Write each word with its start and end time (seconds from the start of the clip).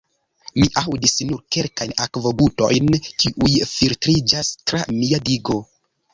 Mi 0.59 0.69
aŭdis 0.81 1.11
nur 1.31 1.43
kelkajn 1.55 1.93
akvogutojn, 2.05 2.91
kiuj 3.09 3.53
filtriĝas 3.75 4.53
tra 4.65 4.83
mia 4.97 5.23
digo. 5.31 5.63